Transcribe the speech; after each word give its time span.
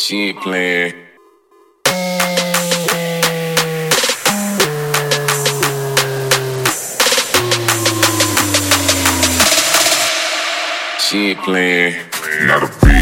She 0.00 0.28
ain't 0.28 0.40
playing. 0.40 0.94
She 10.98 11.18
ain't 11.28 11.40
playing. 11.40 11.96
Not 12.46 12.62
a 12.62 12.86
beat. 12.86 12.99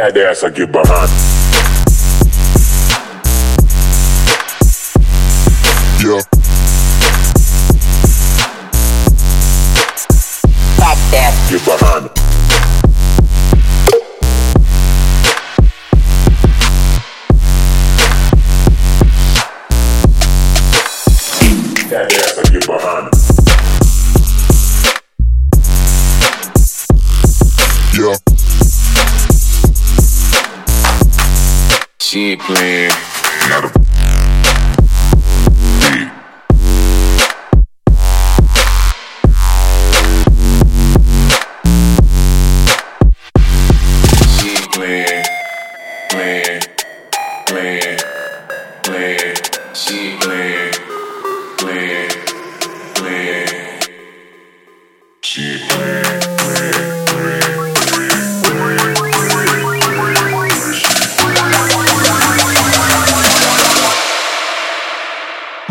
Fat 0.00 0.16
ass, 0.16 0.42
I 0.44 0.48
get 0.48 0.72
behind. 0.72 1.10
Yeah. 6.00 6.22
Fat 10.78 10.96
ass, 11.12 11.50
Get 11.50 11.64
behind 11.66 12.06
it. 12.06 12.14
That 21.90 22.08
ass, 22.10 22.38
I 22.38 22.42
get 22.50 22.64
behind 22.66 23.06
it. 23.12 23.16
Yeah. 28.00 28.29
She 32.10 32.32
ain't 32.32 32.40
playing. 32.40 32.90
Not 33.50 33.66
a. 33.66 33.70
She. 44.40 44.60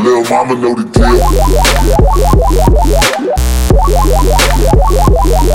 Lil' 0.03 0.23
mama 0.30 0.55
know 0.55 0.75
the 0.75 0.86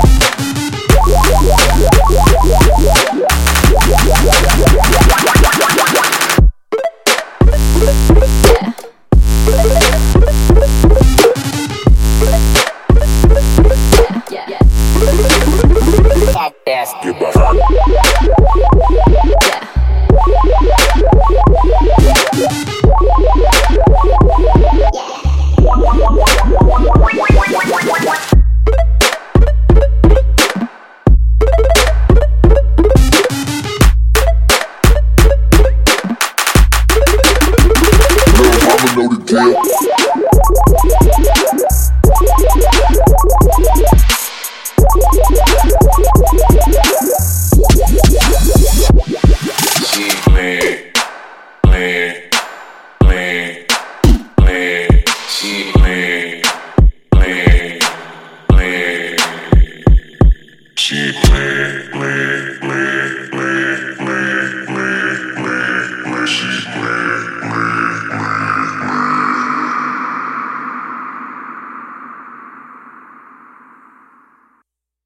deal. 0.08 0.13
Know 38.96 39.08
the 39.08 39.18
deal. 39.24 40.23